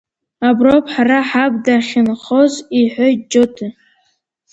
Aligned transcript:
Аброуп 0.47 0.85
ҳара 0.93 1.19
ҳаб 1.29 1.53
дахьынхоз,— 1.63 2.53
иҳәоит 2.79 3.21
Џьота. 3.31 3.67